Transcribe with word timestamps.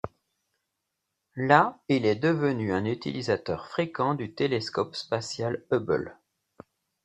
Là 1.35 1.77
il 1.87 2.07
est 2.07 2.15
devenu 2.15 2.73
un 2.73 2.85
utilisateur 2.85 3.67
fréquent 3.67 4.15
du 4.15 4.33
télescope 4.33 4.95
spatial 4.95 5.63
Hubble. 5.71 6.17